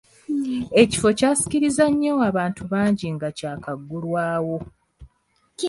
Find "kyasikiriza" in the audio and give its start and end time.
1.17-1.85